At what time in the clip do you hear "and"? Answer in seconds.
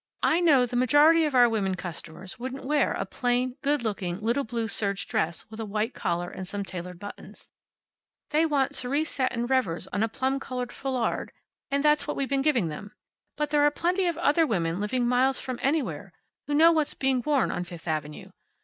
6.31-6.47, 11.69-11.83